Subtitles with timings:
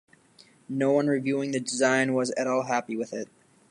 [0.67, 3.27] No one reviewing the design was at all happy with it.